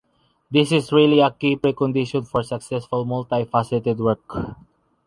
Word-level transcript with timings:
This 0.49 0.71
is 0.71 0.91
really 0.91 1.19
a 1.19 1.29
key 1.29 1.55
precondition 1.57 2.27
for 2.27 2.41
successful 2.41 3.05
multifaceted 3.05 3.97
work. 3.97 4.57